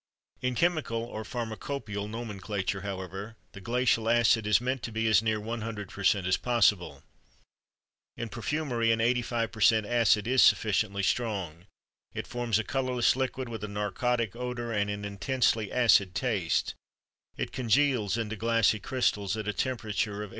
[0.41, 5.39] In chemical or pharmacopœial nomenclature, however, the glacial acid is meant to be as near
[5.39, 7.03] 100% as possible.
[8.17, 11.67] In perfumery, an 85% acid is sufficiently strong.
[12.15, 16.73] It forms a colorless liquid with a narcotic odor and an intensely acid taste;
[17.37, 20.29] it congeals into glassy crystals at a temperature of 8.